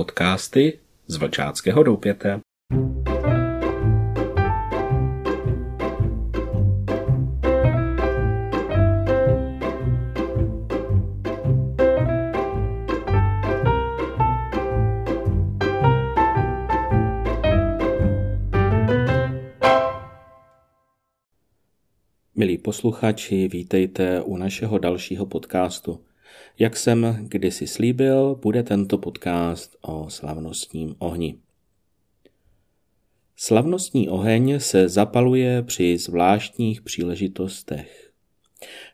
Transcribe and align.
Podcasty 0.00 0.78
z 1.06 1.16
Vlčáckého 1.16 1.82
doupěte. 1.82 2.40
Milí 22.34 22.58
posluchači, 22.58 23.48
vítejte 23.48 24.22
u 24.22 24.36
našeho 24.36 24.78
dalšího 24.78 25.26
podcastu. 25.26 26.09
Jak 26.58 26.76
jsem 26.76 27.26
kdysi 27.28 27.66
slíbil, 27.66 28.34
bude 28.34 28.62
tento 28.62 28.98
podcast 28.98 29.76
o 29.80 30.10
slavnostním 30.10 30.94
ohni. 30.98 31.38
Slavnostní 33.36 34.08
oheň 34.08 34.60
se 34.60 34.88
zapaluje 34.88 35.62
při 35.62 35.98
zvláštních 35.98 36.82
příležitostech. 36.82 38.10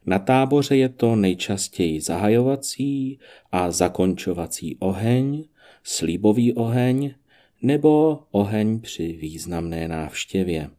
Na 0.06 0.18
táboře 0.18 0.76
je 0.76 0.88
to 0.88 1.16
nejčastěji 1.16 2.00
zahajovací 2.00 3.18
a 3.52 3.70
zakončovací 3.70 4.76
oheň, 4.80 5.44
slíbový 5.82 6.52
oheň 6.52 7.14
nebo 7.62 8.22
oheň 8.30 8.80
při 8.80 9.12
významné 9.12 9.88
návštěvě. 9.88 10.70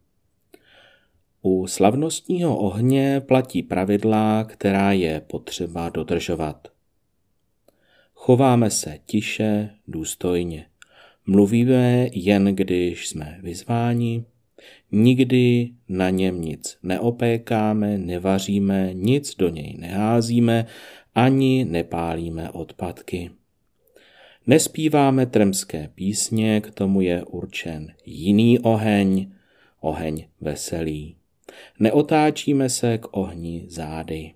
U 1.48 1.68
slavnostního 1.68 2.58
ohně 2.58 3.22
platí 3.26 3.64
pravidla, 3.64 4.44
která 4.44 4.92
je 4.92 5.22
potřeba 5.28 5.90
dodržovat. 5.90 6.68
Chováme 8.14 8.70
se 8.70 9.00
tiše, 9.06 9.70
důstojně. 9.88 10.66
Mluvíme 11.26 12.08
jen, 12.12 12.46
když 12.46 13.08
jsme 13.08 13.40
vyzváni. 13.44 14.24
Nikdy 14.92 15.70
na 15.90 16.10
něm 16.10 16.42
nic 16.42 16.78
neopékáme, 16.84 17.98
nevaříme, 17.98 18.90
nic 18.94 19.36
do 19.36 19.50
něj 19.50 19.76
neházíme, 19.80 20.66
ani 21.16 21.66
nepálíme 21.66 22.50
odpadky. 22.50 23.32
Nespíváme 24.48 25.26
tremské 25.26 25.90
písně, 25.96 26.62
k 26.62 26.72
tomu 26.72 27.02
je 27.02 27.24
určen 27.24 27.94
jiný 28.06 28.60
oheň, 28.60 29.32
oheň 29.80 30.26
veselý. 30.42 31.18
Neotáčíme 31.80 32.70
se 32.70 32.98
k 32.98 33.18
ohni 33.18 33.66
zády. 33.68 34.34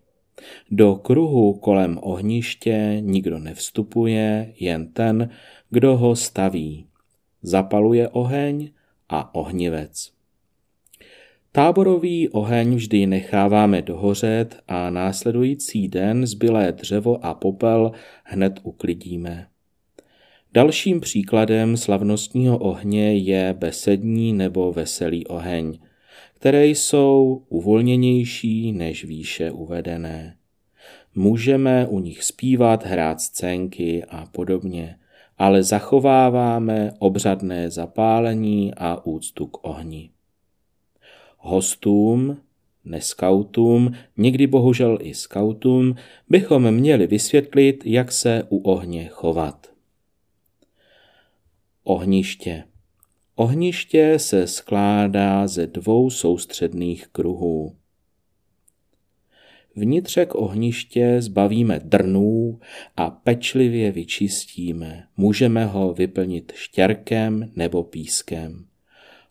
Do 0.71 0.95
kruhu 0.95 1.53
kolem 1.53 1.99
ohniště 2.01 2.97
nikdo 2.99 3.39
nevstupuje, 3.39 4.53
jen 4.59 4.87
ten, 4.87 5.29
kdo 5.69 5.97
ho 5.97 6.15
staví. 6.15 6.85
Zapaluje 7.43 8.09
oheň 8.09 8.69
a 9.09 9.35
ohnivec. 9.35 10.11
Táborový 11.51 12.29
oheň 12.29 12.75
vždy 12.75 13.05
necháváme 13.05 13.81
dohořet 13.81 14.57
a 14.67 14.89
následující 14.89 15.87
den 15.87 16.27
zbylé 16.27 16.71
dřevo 16.71 17.25
a 17.25 17.33
popel 17.33 17.91
hned 18.23 18.59
uklidíme. 18.63 19.47
Dalším 20.53 20.99
příkladem 20.99 21.77
slavnostního 21.77 22.57
ohně 22.57 23.17
je 23.17 23.55
besední 23.59 24.33
nebo 24.33 24.71
veselý 24.71 25.27
oheň– 25.27 25.79
které 26.41 26.67
jsou 26.67 27.43
uvolněnější 27.49 28.71
než 28.71 29.05
výše 29.05 29.51
uvedené. 29.51 30.37
Můžeme 31.15 31.87
u 31.87 31.99
nich 31.99 32.23
zpívat, 32.23 32.85
hrát 32.85 33.21
scénky 33.21 34.03
a 34.09 34.25
podobně, 34.25 34.95
ale 35.37 35.63
zachováváme 35.63 36.93
obřadné 36.99 37.69
zapálení 37.69 38.73
a 38.77 39.05
úctu 39.05 39.47
k 39.47 39.67
ohni. 39.67 40.09
Hostům, 41.37 42.37
neskautům, 42.85 43.91
někdy 44.17 44.47
bohužel 44.47 44.97
i 45.01 45.13
skautům, 45.13 45.95
bychom 46.29 46.71
měli 46.71 47.07
vysvětlit, 47.07 47.83
jak 47.85 48.11
se 48.11 48.43
u 48.49 48.57
ohně 48.57 49.07
chovat. 49.07 49.67
Ohniště 51.83 52.63
Ohniště 53.35 54.19
se 54.19 54.47
skládá 54.47 55.47
ze 55.47 55.67
dvou 55.67 56.09
soustředných 56.09 57.07
kruhů. 57.07 57.75
Vnitřek 59.75 60.35
ohniště 60.35 61.21
zbavíme 61.21 61.79
drnů 61.83 62.59
a 62.97 63.09
pečlivě 63.09 63.91
vyčistíme. 63.91 65.03
Můžeme 65.17 65.65
ho 65.65 65.93
vyplnit 65.93 66.51
štěrkem 66.55 67.51
nebo 67.55 67.83
pískem. 67.83 68.65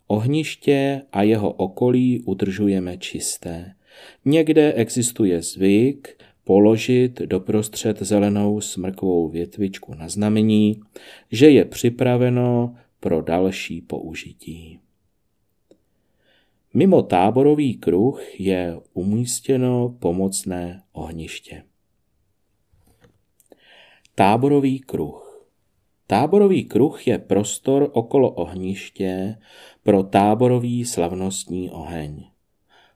Ohniště 0.07 1.03
a 1.13 1.23
jeho 1.23 1.53
okolí 1.53 2.21
udržujeme 2.21 2.97
čisté. 2.99 3.75
Někde 4.25 4.73
existuje 4.73 5.43
zvyk 5.43 6.17
položit 6.45 7.21
doprostřed 7.21 8.03
zelenou 8.03 8.61
smrkovou 8.61 9.29
větvičku 9.29 9.95
na 9.95 10.09
znamení, 10.09 10.81
že 11.33 11.51
je 11.51 11.65
připraveno 11.65 12.75
pro 13.01 13.23
další 13.23 13.81
použití. 13.81 14.81
Mimo 16.75 17.03
táborový 17.03 17.75
kruh 17.75 18.41
je 18.41 18.81
umístěno 18.93 19.97
pomocné 19.99 20.83
ohniště. 20.93 21.63
Táborový 24.15 24.79
kruh. 24.79 25.47
Táborový 26.07 26.65
kruh 26.65 27.07
je 27.07 27.19
prostor 27.19 27.91
okolo 27.93 28.31
ohniště 28.31 29.39
pro 29.83 30.03
táborový 30.03 30.85
slavnostní 30.85 31.71
oheň. 31.71 32.25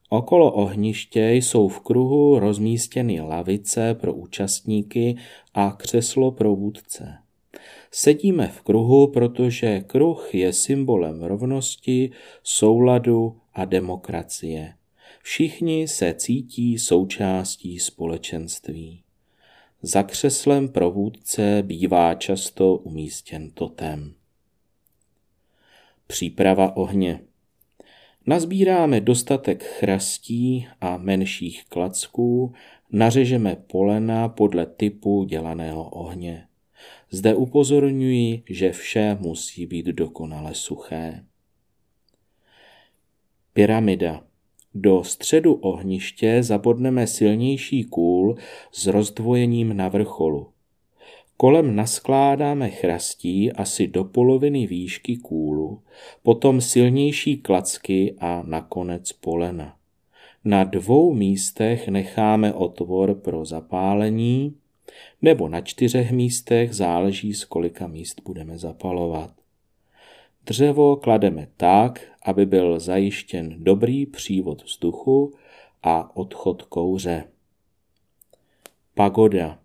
Okolo 0.09 0.53
ohniště 0.53 1.33
jsou 1.33 1.69
v 1.69 1.81
kruhu 1.81 2.39
rozmístěny 2.39 3.21
lavice 3.21 3.95
pro 3.95 4.15
účastníky 4.15 5.17
a 5.55 5.71
křeslo 5.71 6.33
pro 6.33 6.57
vůdce. 6.57 7.24
Sedíme 7.97 8.49
v 8.49 8.63
kruhu, 8.63 9.07
protože 9.07 9.81
kruh 9.81 10.35
je 10.35 10.53
symbolem 10.53 11.23
rovnosti, 11.23 12.11
souladu 12.43 13.37
a 13.53 13.65
demokracie. 13.65 14.75
Všichni 15.23 15.89
se 15.89 16.15
cítí 16.15 16.79
součástí 16.79 17.79
společenství. 17.79 19.03
Za 19.83 20.03
křeslem 20.03 20.69
pro 20.69 20.91
vůdce 20.91 21.63
bývá 21.63 22.15
často 22.15 22.77
umístěn 22.77 23.51
totem. 23.51 24.15
Příprava 26.07 26.77
ohně. 26.77 27.21
Nazbíráme 28.27 29.01
dostatek 29.01 29.65
chrastí 29.65 30.67
a 30.81 30.97
menších 30.97 31.65
klacků, 31.69 32.53
nařežeme 32.93 33.57
polena 33.57 34.29
podle 34.29 34.67
typu 34.67 35.25
dělaného 35.25 35.91
ohně. 35.91 36.47
Zde 37.15 37.35
upozorňuji, 37.35 38.43
že 38.51 38.73
vše 38.73 39.19
musí 39.21 39.67
být 39.67 39.87
dokonale 39.87 40.55
suché. 40.55 41.25
Pyramida. 43.53 44.25
Do 44.75 45.05
středu 45.05 45.55
ohniště 45.55 46.43
zabodneme 46.43 47.07
silnější 47.07 47.85
kůl 47.85 48.37
s 48.73 48.87
rozdvojením 48.87 49.77
na 49.77 49.89
vrcholu. 49.89 50.47
Kolem 51.37 51.77
naskládáme 51.77 52.71
chrastí 52.71 53.53
asi 53.53 53.87
do 53.87 54.05
poloviny 54.05 54.67
výšky 54.67 55.17
kůlu, 55.17 55.83
potom 56.23 56.61
silnější 56.61 57.37
klacky 57.37 58.15
a 58.19 58.43
nakonec 58.47 59.13
polena. 59.13 59.77
Na 60.45 60.65
dvou 60.65 61.15
místech 61.15 61.89
necháme 61.89 62.53
otvor 62.53 63.15
pro 63.15 63.45
zapálení, 63.45 64.57
nebo 65.23 65.49
na 65.49 65.61
čtyřech 65.61 66.11
místech, 66.13 66.75
záleží 66.75 67.35
z 67.35 67.45
kolika 67.45 67.87
míst 67.87 68.21
budeme 68.25 68.59
zapalovat. 68.59 69.31
Dřevo 70.47 70.97
klademe 70.97 71.49
tak, 71.57 72.01
aby 72.23 72.47
byl 72.47 72.81
zajištěn 72.81 73.55
dobrý 73.59 74.07
přívod 74.07 74.65
vzduchu 74.65 75.35
a 75.83 76.17
odchod 76.17 76.63
kouře. 76.63 77.25
Pagoda. 78.95 79.59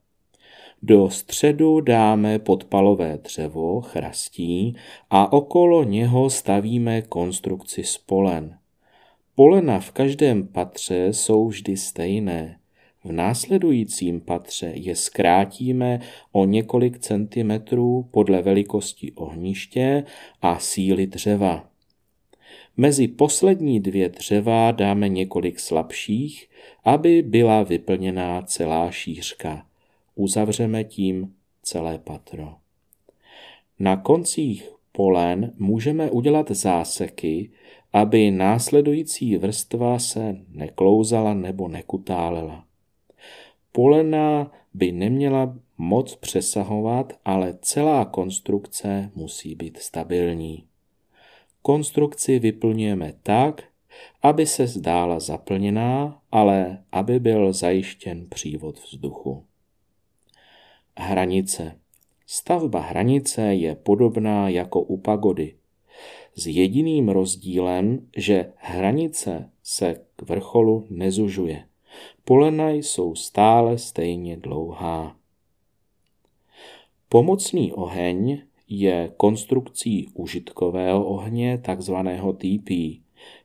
Do 0.82 1.10
středu 1.10 1.82
dáme 1.82 2.40
podpalové 2.40 3.18
dřevo, 3.18 3.82
chrastí, 3.82 4.76
a 5.10 5.34
okolo 5.34 5.84
něho 5.84 6.30
stavíme 6.30 7.02
konstrukci 7.02 7.84
z 7.84 7.98
polen. 7.98 8.58
Polena 9.36 9.80
v 9.80 9.92
každém 9.92 10.48
patře 10.48 11.08
jsou 11.08 11.48
vždy 11.48 11.78
stejné. 11.78 12.59
V 13.04 13.12
následujícím 13.12 14.22
patře 14.22 14.72
je 14.76 14.96
zkrátíme 14.96 16.00
o 16.32 16.46
několik 16.46 17.00
centimetrů 17.00 18.08
podle 18.12 18.42
velikosti 18.42 19.12
ohniště 19.12 20.04
a 20.42 20.60
síly 20.60 21.08
dřeva. 21.08 21.70
Mezi 22.78 23.08
poslední 23.08 23.80
dvě 23.80 24.10
dřeva 24.10 24.72
dáme 24.72 25.10
několik 25.10 25.60
slabších, 25.60 26.50
aby 26.84 27.22
byla 27.22 27.64
vyplněná 27.64 28.42
celá 28.42 28.92
šířka. 28.92 29.66
Uzavřeme 30.16 30.84
tím 30.84 31.34
celé 31.64 31.98
patro. 31.98 32.56
Na 33.80 33.96
koncích 33.96 34.70
polen 34.92 35.54
můžeme 35.58 36.12
udělat 36.12 36.52
záseky, 36.52 37.50
aby 37.94 38.32
následující 38.32 39.38
vrstva 39.38 40.00
se 40.00 40.38
neklouzala 40.52 41.34
nebo 41.34 41.68
nekutálela. 41.68 42.69
Polena 43.72 44.52
by 44.74 44.92
neměla 44.92 45.56
moc 45.78 46.16
přesahovat, 46.16 47.14
ale 47.26 47.58
celá 47.62 48.06
konstrukce 48.06 49.12
musí 49.16 49.56
být 49.56 49.78
stabilní. 49.78 50.66
Konstrukci 51.62 52.40
vyplňujeme 52.40 53.14
tak, 53.24 53.64
aby 54.22 54.46
se 54.46 54.68
zdála 54.68 55.20
zaplněná, 55.20 56.22
ale 56.32 56.84
aby 56.92 57.20
byl 57.20 57.54
zajištěn 57.54 58.30
přívod 58.30 58.80
vzduchu. 58.80 59.46
Hranice. 60.98 61.80
Stavba 62.26 62.80
hranice 62.80 63.42
je 63.42 63.76
podobná 63.76 64.50
jako 64.50 64.82
u 64.82 64.98
pagody. 64.98 65.56
S 66.36 66.48
jediným 66.48 67.10
rozdílem, 67.10 68.08
že 68.18 68.52
hranice 68.56 69.50
se 69.64 69.96
k 70.16 70.22
vrcholu 70.22 70.88
nezužuje. 70.90 71.66
Polena 72.24 72.70
jsou 72.70 73.16
stále 73.16 73.78
stejně 73.78 74.38
dlouhá. 74.38 75.16
Pomocný 77.10 77.74
oheň 77.74 78.42
je 78.68 79.12
konstrukcí 79.18 80.08
užitkového 80.14 81.06
ohně, 81.06 81.58
takzvaného 81.58 82.34
TP. 82.34 82.70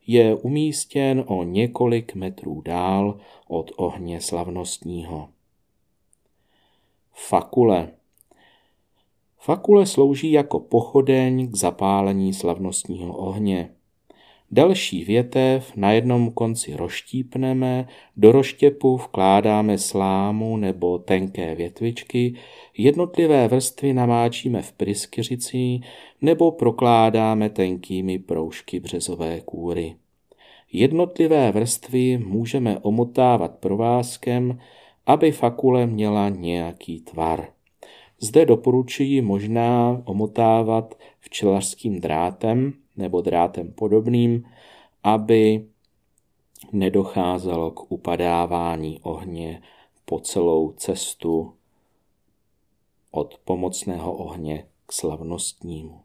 Je 0.07 0.35
umístěn 0.35 1.23
o 1.27 1.43
několik 1.43 2.15
metrů 2.15 2.61
dál 2.61 3.19
od 3.47 3.71
ohně 3.77 4.21
slavnostního. 4.21 5.29
Fakule 7.13 7.91
Fakule 9.45 9.85
slouží 9.85 10.31
jako 10.31 10.59
pochodeň 10.59 11.51
k 11.51 11.55
zapálení 11.55 12.33
slavnostního 12.33 13.17
ohně. 13.17 13.75
Další 14.51 15.03
větev 15.05 15.75
na 15.75 15.91
jednom 15.91 16.31
konci 16.31 16.75
roštípneme, 16.75 17.87
do 18.17 18.31
roštěpu 18.31 18.97
vkládáme 18.97 19.77
slámu 19.77 20.57
nebo 20.57 20.97
tenké 20.97 21.55
větvičky, 21.55 22.35
jednotlivé 22.77 23.47
vrstvy 23.47 23.93
namáčíme 23.93 24.61
v 24.61 24.71
pryskyřici 24.71 25.79
nebo 26.21 26.51
prokládáme 26.51 27.49
tenkými 27.49 28.19
proužky 28.19 28.79
březové 28.79 29.41
kůry. 29.41 29.95
Jednotlivé 30.71 31.51
vrstvy 31.51 32.17
můžeme 32.17 32.79
omotávat 32.79 33.57
provázkem, 33.59 34.59
aby 35.05 35.31
fakule 35.31 35.87
měla 35.87 36.29
nějaký 36.29 37.01
tvar. 37.01 37.47
Zde 38.19 38.45
doporučuji 38.45 39.21
možná 39.21 40.01
omotávat 40.05 40.95
včelařským 41.19 42.01
drátem 42.01 42.73
nebo 42.97 43.21
drátem 43.21 43.71
podobným, 43.71 44.45
aby 45.03 45.65
nedocházelo 46.71 47.71
k 47.71 47.91
upadávání 47.91 48.99
ohně 49.03 49.61
po 50.05 50.19
celou 50.19 50.71
cestu 50.71 51.53
od 53.11 53.37
pomocného 53.45 54.13
ohně 54.13 54.67
k 54.85 54.91
slavnostnímu. 54.91 56.01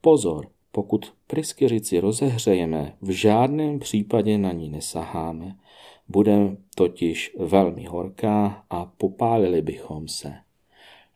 Pozor, 0.00 0.48
pokud 0.72 1.14
pryskyřici 1.26 2.00
rozehřejeme, 2.00 2.96
v 3.00 3.10
žádném 3.10 3.78
případě 3.78 4.38
na 4.38 4.52
ní 4.52 4.68
nesaháme, 4.68 5.56
bude 6.08 6.56
totiž 6.74 7.36
velmi 7.38 7.84
horká 7.84 8.64
a 8.70 8.84
popálili 8.84 9.62
bychom 9.62 10.08
se. 10.08 10.34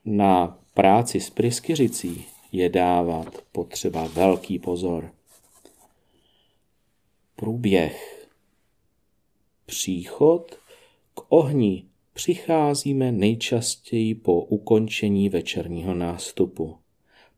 Na 0.04 0.58
práci 0.74 1.20
s 1.20 1.30
pryskyřicí 1.30 2.24
je 2.52 2.68
dávat 2.68 3.44
potřeba 3.52 4.06
velký 4.06 4.58
pozor. 4.58 5.10
Průběh. 7.36 8.28
Příchod 9.66 10.58
k 11.14 11.20
ohni 11.28 11.84
přicházíme 12.12 13.12
nejčastěji 13.12 14.14
po 14.14 14.40
ukončení 14.40 15.28
večerního 15.28 15.94
nástupu. 15.94 16.76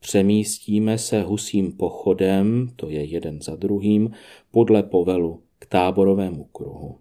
Přemístíme 0.01 0.99
se 0.99 1.23
husím 1.23 1.73
pochodem, 1.73 2.73
to 2.77 2.91
je 2.91 3.05
jeden 3.05 3.43
za 3.43 3.57
druhým, 3.57 4.11
podle 4.51 4.83
povelu 4.83 5.43
k 5.59 5.67
táborovému 5.67 6.45
kruhu. 6.45 6.99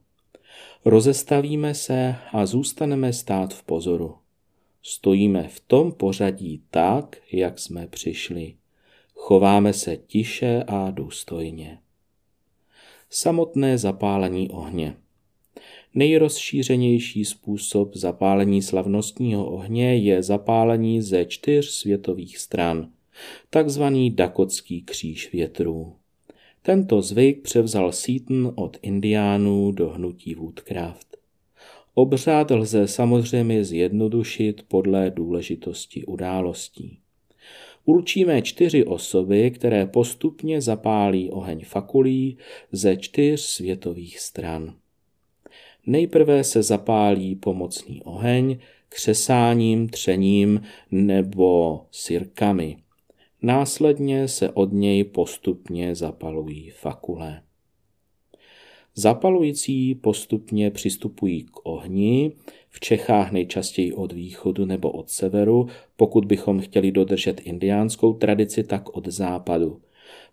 Rozestavíme 0.85 1.73
se 1.73 2.15
a 2.33 2.45
zůstaneme 2.45 3.13
stát 3.13 3.53
v 3.53 3.63
pozoru. 3.63 4.22
Stojíme 4.85 5.47
v 5.47 5.59
tom 5.59 5.91
pořadí 5.91 6.63
tak, 6.69 7.17
jak 7.31 7.59
jsme 7.59 7.87
přišli. 7.87 8.53
Chováme 9.13 9.73
se 9.73 9.97
tiše 9.97 10.63
a 10.67 10.91
důstojně. 10.91 11.79
Samotné 13.09 13.77
zapálení 13.77 14.49
ohně. 14.49 14.95
Nejrozšířenější 15.93 17.25
způsob 17.25 17.95
zapálení 17.95 18.61
slavnostního 18.61 19.51
ohně 19.51 19.97
je 19.97 20.23
zapálení 20.23 21.01
ze 21.01 21.25
čtyř 21.25 21.69
světových 21.69 22.37
stran, 22.37 22.91
takzvaný 23.49 24.11
Dakotský 24.11 24.81
kříž 24.81 25.31
větrů. 25.31 25.95
Tento 26.61 27.01
zvyk 27.01 27.41
převzal 27.41 27.91
Seaton 27.91 28.53
od 28.55 28.77
indiánů 28.81 29.71
do 29.71 29.89
hnutí 29.89 30.35
Woodcraft. 30.35 31.12
Obřád 31.95 32.51
lze 32.51 32.87
samozřejmě 32.87 33.63
zjednodušit 33.63 34.65
podle 34.67 35.09
důležitosti 35.09 36.05
událostí. 36.05 36.99
Určíme 37.85 38.41
čtyři 38.41 38.85
osoby, 38.85 39.51
které 39.51 39.85
postupně 39.85 40.61
zapálí 40.61 41.29
oheň 41.29 41.65
fakulí 41.65 42.37
ze 42.71 42.97
čtyř 42.97 43.41
světových 43.41 44.19
stran. 44.19 44.75
Nejprve 45.85 46.43
se 46.43 46.63
zapálí 46.63 47.35
pomocný 47.35 48.01
oheň 48.03 48.57
křesáním, 48.89 49.89
třením 49.89 50.61
nebo 50.91 51.81
sirkami. 51.91 52.77
Následně 53.41 54.27
se 54.27 54.49
od 54.49 54.73
něj 54.73 55.03
postupně 55.03 55.95
zapalují 55.95 56.69
fakule. 56.69 57.41
Zapalující 58.95 59.95
postupně 59.95 60.71
přistupují 60.71 61.43
k 61.43 61.59
ohni, 61.63 62.31
v 62.69 62.79
Čechách 62.79 63.31
nejčastěji 63.31 63.93
od 63.93 64.11
východu 64.11 64.65
nebo 64.65 64.91
od 64.91 65.09
severu, 65.09 65.67
pokud 65.95 66.25
bychom 66.25 66.59
chtěli 66.59 66.91
dodržet 66.91 67.41
indiánskou 67.43 68.13
tradici, 68.13 68.63
tak 68.63 68.89
od 68.89 69.07
západu. 69.07 69.81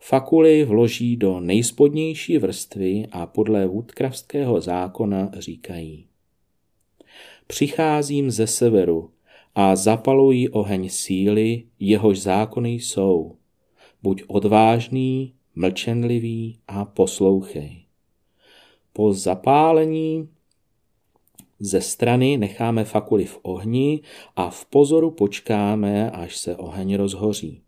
Fakuly 0.01 0.65
vloží 0.65 1.17
do 1.17 1.41
nejspodnější 1.41 2.39
vrstvy 2.39 3.07
a 3.13 3.27
podle 3.27 3.67
Woodcraftského 3.67 4.61
zákona 4.61 5.31
říkají. 5.39 6.07
Přicházím 7.47 8.31
ze 8.31 8.47
severu 8.47 9.11
a 9.55 9.77
zapalují 9.77 10.49
oheň 10.49 10.89
síly, 10.89 11.65
jehož 11.81 12.21
zákony 12.21 12.73
jsou. 12.73 13.37
Buď 14.03 14.23
odvážný, 14.27 15.35
mlčenlivý 15.55 16.59
a 16.69 16.85
poslouchej. 16.85 17.90
Po 18.93 19.13
zapálení 19.13 20.29
ze 21.61 21.81
strany 21.81 22.37
necháme 22.37 22.85
fakuly 22.85 23.25
v 23.25 23.39
ohni 23.43 24.01
a 24.37 24.51
v 24.51 24.65
pozoru 24.65 25.11
počkáme, 25.11 26.11
až 26.11 26.37
se 26.37 26.57
oheň 26.57 26.95
rozhoří. 26.95 27.63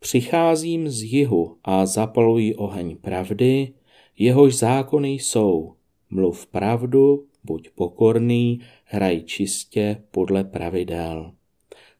Přicházím 0.00 0.88
z 0.88 1.02
jihu 1.02 1.56
a 1.64 1.86
zapaluji 1.86 2.54
oheň 2.54 2.96
pravdy, 2.96 3.72
jehož 4.18 4.56
zákony 4.56 5.12
jsou. 5.12 5.74
Mluv 6.10 6.46
pravdu, 6.46 7.26
buď 7.44 7.70
pokorný, 7.70 8.60
hraj 8.84 9.22
čistě 9.22 10.02
podle 10.10 10.44
pravidel. 10.44 11.32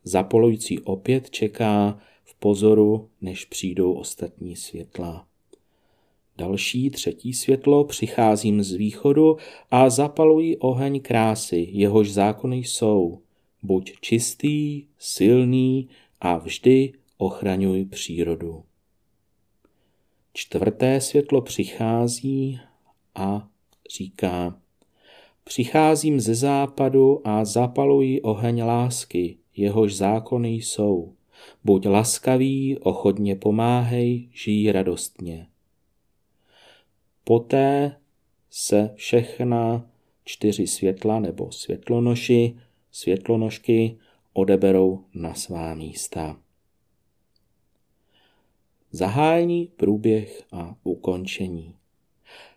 Zapalující 0.04 0.80
opět 0.80 1.30
čeká 1.30 1.98
v 2.24 2.34
pozoru, 2.34 3.08
než 3.20 3.44
přijdou 3.44 3.92
ostatní 3.92 4.56
světla. 4.56 5.29
Další 6.40 6.90
třetí 6.90 7.34
světlo 7.34 7.84
přicházím 7.84 8.62
z 8.62 8.72
východu 8.72 9.36
a 9.70 9.90
zapalují 9.90 10.56
oheň 10.56 11.00
krásy, 11.00 11.68
jehož 11.70 12.12
zákony 12.12 12.56
jsou. 12.56 13.18
Buď 13.62 13.92
čistý, 14.00 14.84
silný 14.98 15.88
a 16.20 16.38
vždy 16.38 16.92
ochraňuj 17.18 17.84
přírodu. 17.84 18.62
Čtvrté 20.32 21.00
světlo 21.00 21.40
přichází 21.40 22.60
a 23.14 23.48
říká, 23.96 24.60
přicházím 25.44 26.20
ze 26.20 26.34
západu 26.34 27.28
a 27.28 27.44
zapalují 27.44 28.20
oheň 28.20 28.62
lásky, 28.62 29.36
jehož 29.56 29.94
zákony 29.94 30.48
jsou. 30.48 31.12
Buď 31.64 31.86
laskavý, 31.86 32.78
ochotně 32.78 33.36
pomáhej, 33.36 34.28
žij 34.32 34.72
radostně. 34.72 35.49
Poté 37.24 37.96
se 38.50 38.90
všechna 38.94 39.90
čtyři 40.24 40.66
světla 40.66 41.20
nebo 41.20 41.52
světlonoši, 41.52 42.56
světlonožky 42.90 43.98
odeberou 44.32 45.04
na 45.14 45.34
svá 45.34 45.74
místa. 45.74 46.40
Zahájení, 48.92 49.72
průběh 49.76 50.42
a 50.52 50.76
ukončení. 50.84 51.74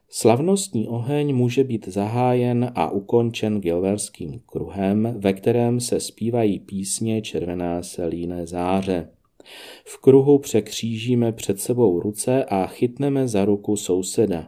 Slavnostní 0.09 0.87
oheň 0.87 1.35
může 1.35 1.63
být 1.63 1.87
zahájen 1.87 2.71
a 2.75 2.89
ukončen 2.89 3.61
gilverským 3.61 4.39
kruhem, 4.45 5.15
ve 5.17 5.33
kterém 5.33 5.79
se 5.79 5.99
zpívají 5.99 6.59
písně 6.59 7.21
Červená 7.21 7.83
se 7.83 8.05
líné 8.05 8.47
záře. 8.47 9.09
V 9.85 9.97
kruhu 9.97 10.39
překřížíme 10.39 11.31
před 11.31 11.61
sebou 11.61 11.99
ruce 11.99 12.45
a 12.45 12.67
chytneme 12.67 13.27
za 13.27 13.45
ruku 13.45 13.75
souseda. 13.75 14.47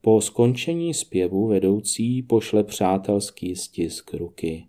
Po 0.00 0.20
skončení 0.20 0.94
zpěvu 0.94 1.46
vedoucí 1.46 2.22
pošle 2.22 2.64
přátelský 2.64 3.56
stisk 3.56 4.14
ruky. 4.14 4.66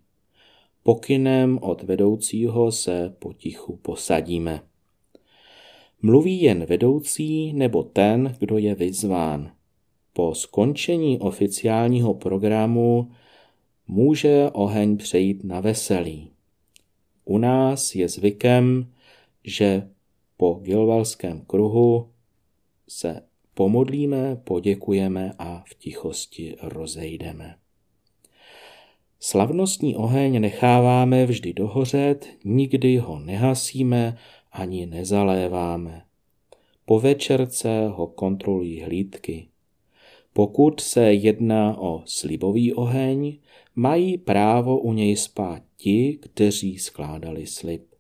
Pokynem 0.84 1.60
od 1.62 1.84
vedoucího 1.84 2.72
se 2.72 3.16
potichu 3.20 3.78
posadíme. 3.78 4.62
Mluví 6.02 6.42
jen 6.42 6.66
vedoucí 6.66 7.54
nebo 7.54 7.84
ten, 7.84 8.36
kdo 8.40 8.58
je 8.58 8.76
vyzván. 8.76 9.52
Po 10.14 10.36
skončení 10.36 11.20
oficiálního 11.20 12.14
programu 12.14 13.12
může 13.88 14.50
oheň 14.54 14.98
přejít 14.98 15.44
na 15.44 15.60
veselý. 15.60 16.30
U 17.26 17.38
nás 17.38 17.96
je 17.96 18.10
zvykem, 18.10 18.92
že 19.48 19.90
po 20.38 20.54
Gilvalském 20.54 21.42
kruhu 21.42 22.10
se 22.88 23.22
pomodlíme, 23.54 24.36
poděkujeme 24.44 25.34
a 25.40 25.64
v 25.68 25.76
tichosti 25.76 26.56
rozejdeme. 26.62 27.56
Slavnostní 29.20 29.96
oheň 29.96 30.42
necháváme 30.42 31.26
vždy 31.26 31.54
dohořet, 31.54 32.28
nikdy 32.46 32.98
ho 32.98 33.20
nehasíme 33.20 34.18
ani 34.52 34.86
nezaléváme. 34.86 36.06
Po 36.86 37.00
večerce 37.00 37.88
ho 37.88 38.08
kontrolují 38.08 38.82
hlídky. 38.82 39.48
Pokud 40.34 40.80
se 40.80 41.14
jedná 41.14 41.78
o 41.78 42.02
slibový 42.06 42.74
oheň, 42.74 43.38
mají 43.76 44.18
právo 44.18 44.80
u 44.80 44.94
něj 44.94 45.16
spát 45.16 45.64
ti, 45.78 46.18
kteří 46.22 46.80
skládali 46.80 47.48
slib. 47.48 47.97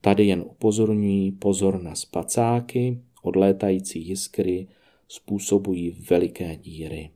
Tady 0.00 0.26
jen 0.26 0.44
upozorňují 0.46 1.32
pozor 1.32 1.82
na 1.82 1.94
spacáky, 1.94 2.98
odlétající 3.22 4.08
jiskry 4.08 4.66
způsobují 5.08 5.90
veliké 6.10 6.56
díry. 6.56 7.10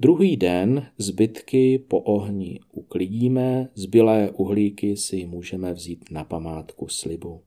Druhý 0.00 0.36
den 0.36 0.86
zbytky 0.98 1.78
po 1.78 2.00
ohni 2.00 2.60
uklidíme, 2.72 3.68
zbylé 3.74 4.30
uhlíky 4.30 4.96
si 4.96 5.26
můžeme 5.26 5.72
vzít 5.72 6.10
na 6.10 6.24
památku 6.24 6.88
slibu. 6.88 7.40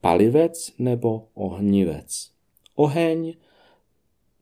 Palivec 0.00 0.72
nebo 0.78 1.28
ohnivec. 1.34 2.30
Oheň 2.74 3.34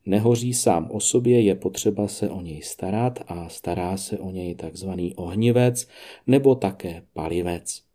nehoří 0.06 0.54
sám 0.54 0.90
o 0.90 1.00
sobě, 1.00 1.40
je 1.40 1.54
potřeba 1.54 2.08
se 2.08 2.30
o 2.30 2.40
něj 2.40 2.62
starat 2.62 3.18
a 3.26 3.48
stará 3.48 3.96
se 3.96 4.18
o 4.18 4.30
něj 4.30 4.54
takzvaný 4.54 5.14
ohnivec 5.14 5.88
nebo 6.26 6.54
také 6.54 7.02
palivec. 7.12 7.85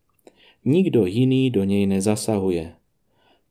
Nikdo 0.65 1.05
jiný 1.05 1.51
do 1.51 1.63
něj 1.63 1.85
nezasahuje. 1.85 2.73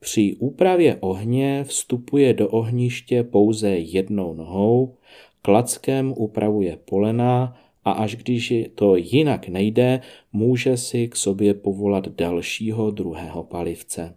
Při 0.01 0.37
úpravě 0.39 0.97
ohně 1.01 1.65
vstupuje 1.65 2.35
do 2.35 2.49
ohniště 2.49 3.23
pouze 3.23 3.69
jednou 3.69 4.35
nohou, 4.35 4.95
klackem 5.43 6.15
upravuje 6.17 6.79
polena 6.85 7.57
a 7.85 7.93
až 7.93 8.17
když 8.17 8.55
to 8.75 8.97
jinak 8.97 9.49
nejde, 9.49 10.01
může 10.33 10.77
si 10.77 11.09
k 11.09 11.17
sobě 11.17 11.55
povolat 11.55 12.09
dalšího 12.09 12.91
druhého 12.91 13.45
palivce. 13.45 14.15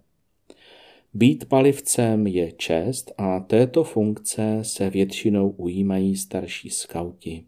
Být 1.13 1.45
palivcem 1.45 2.27
je 2.27 2.51
čest 2.51 3.11
a 3.17 3.39
této 3.39 3.83
funkce 3.83 4.59
se 4.61 4.89
většinou 4.89 5.49
ujímají 5.49 6.15
starší 6.15 6.69
skauti. 6.69 7.43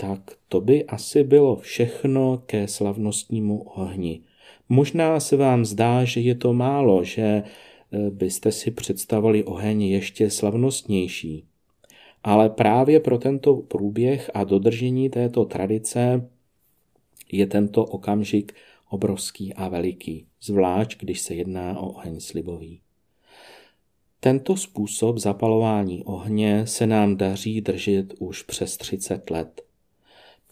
Tak 0.00 0.20
to 0.48 0.60
by 0.60 0.84
asi 0.84 1.24
bylo 1.24 1.56
všechno 1.56 2.42
ke 2.46 2.68
slavnostnímu 2.68 3.62
ohni. 3.62 4.20
Možná 4.68 5.20
se 5.20 5.36
vám 5.36 5.64
zdá, 5.64 6.04
že 6.04 6.20
je 6.20 6.34
to 6.34 6.52
málo, 6.52 7.04
že 7.04 7.22
eh, 7.22 8.10
byste 8.10 8.52
si 8.52 8.70
představili 8.70 9.44
oheň 9.44 9.82
ještě 9.82 10.30
slavnostnější. 10.30 11.44
Ale 12.24 12.50
právě 12.50 13.00
pro 13.00 13.18
tento 13.18 13.54
průběh 13.54 14.30
a 14.34 14.44
dodržení 14.44 15.10
této 15.10 15.44
tradice 15.44 16.28
je 17.32 17.46
tento 17.46 17.84
okamžik 17.84 18.52
obrovský 18.90 19.54
a 19.54 19.68
veliký, 19.68 20.26
zvlášť 20.42 20.98
když 21.00 21.20
se 21.20 21.34
jedná 21.34 21.78
o 21.78 21.88
oheň 21.88 22.20
slibový. 22.20 22.80
Tento 24.20 24.56
způsob 24.56 25.18
zapalování 25.18 26.04
ohně 26.04 26.66
se 26.66 26.86
nám 26.86 27.16
daří 27.16 27.60
držet 27.60 28.14
už 28.18 28.42
přes 28.42 28.76
30 28.76 29.30
let. 29.30 29.69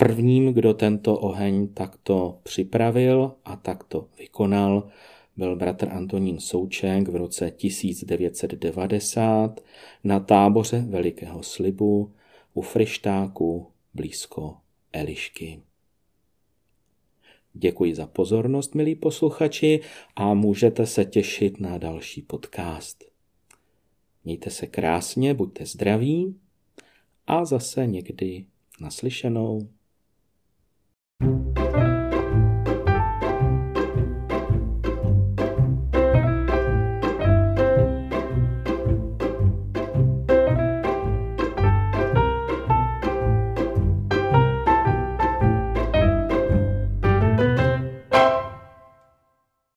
Prvním, 0.00 0.54
kdo 0.54 0.74
tento 0.74 1.18
oheň 1.18 1.68
takto 1.68 2.38
připravil 2.42 3.34
a 3.44 3.56
takto 3.56 4.08
vykonal, 4.18 4.88
byl 5.36 5.56
bratr 5.56 5.88
Antonín 5.88 6.40
Souček 6.40 7.08
v 7.08 7.16
roce 7.16 7.50
1990 7.50 9.60
na 10.04 10.20
táboře 10.20 10.84
Velikého 10.88 11.42
slibu 11.42 12.12
u 12.54 12.62
Frištáku 12.62 13.66
blízko 13.94 14.56
Elišky. 14.92 15.62
Děkuji 17.52 17.94
za 17.94 18.06
pozornost, 18.06 18.74
milí 18.74 18.94
posluchači, 18.94 19.80
a 20.16 20.34
můžete 20.34 20.86
se 20.86 21.04
těšit 21.04 21.60
na 21.60 21.78
další 21.78 22.22
podcast. 22.22 23.04
Mějte 24.24 24.50
se 24.50 24.66
krásně, 24.66 25.34
buďte 25.34 25.66
zdraví 25.66 26.36
a 27.26 27.44
zase 27.44 27.86
někdy 27.86 28.46
naslyšenou. 28.80 29.68
you 31.20 31.57